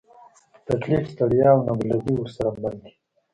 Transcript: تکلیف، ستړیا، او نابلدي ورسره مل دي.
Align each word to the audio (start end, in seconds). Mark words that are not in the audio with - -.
تکلیف، 0.67 1.03
ستړیا، 1.13 1.49
او 1.55 1.59
نابلدي 1.67 2.11
ورسره 2.17 2.49
مل 2.61 2.75
دي. 2.83 2.91